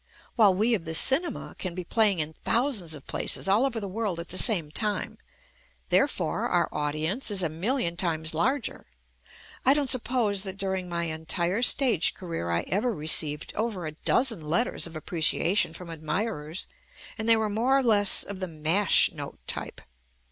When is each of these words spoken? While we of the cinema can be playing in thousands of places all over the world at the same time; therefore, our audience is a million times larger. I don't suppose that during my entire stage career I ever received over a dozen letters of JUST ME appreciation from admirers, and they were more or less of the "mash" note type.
While 0.35 0.55
we 0.55 0.73
of 0.73 0.85
the 0.85 0.95
cinema 0.95 1.55
can 1.59 1.75
be 1.75 1.83
playing 1.83 2.17
in 2.21 2.33
thousands 2.43 2.95
of 2.95 3.05
places 3.05 3.47
all 3.47 3.65
over 3.65 3.79
the 3.79 3.87
world 3.87 4.19
at 4.19 4.29
the 4.29 4.37
same 4.39 4.71
time; 4.71 5.19
therefore, 5.89 6.49
our 6.49 6.67
audience 6.71 7.29
is 7.29 7.43
a 7.43 7.49
million 7.49 7.95
times 7.97 8.33
larger. 8.33 8.87
I 9.63 9.75
don't 9.75 9.91
suppose 9.91 10.41
that 10.41 10.57
during 10.57 10.89
my 10.89 11.03
entire 11.03 11.61
stage 11.61 12.15
career 12.15 12.49
I 12.49 12.61
ever 12.61 12.91
received 12.91 13.53
over 13.55 13.85
a 13.85 13.91
dozen 13.91 14.41
letters 14.41 14.87
of 14.87 14.93
JUST 14.93 15.03
ME 15.03 15.05
appreciation 15.05 15.73
from 15.75 15.91
admirers, 15.91 16.65
and 17.19 17.29
they 17.29 17.37
were 17.37 17.47
more 17.47 17.77
or 17.77 17.83
less 17.83 18.23
of 18.23 18.39
the 18.39 18.47
"mash" 18.47 19.11
note 19.11 19.37
type. 19.45 19.81